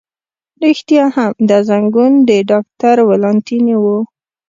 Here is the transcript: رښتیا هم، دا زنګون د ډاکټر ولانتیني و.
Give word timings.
رښتیا 0.63 1.05
هم، 1.15 1.31
دا 1.49 1.57
زنګون 1.69 2.13
د 2.29 2.31
ډاکټر 2.49 2.95
ولانتیني 3.09 3.75
و. 3.83 3.85